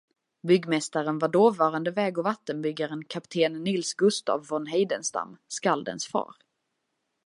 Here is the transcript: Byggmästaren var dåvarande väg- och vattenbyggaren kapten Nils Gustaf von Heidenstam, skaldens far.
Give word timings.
Byggmästaren 0.43 1.19
var 1.19 1.27
dåvarande 1.27 1.91
väg- 1.91 2.17
och 2.17 2.23
vattenbyggaren 2.23 3.05
kapten 3.05 3.63
Nils 3.63 3.93
Gustaf 3.93 4.51
von 4.51 4.65
Heidenstam, 4.65 5.37
skaldens 5.47 6.07
far. 6.07 6.35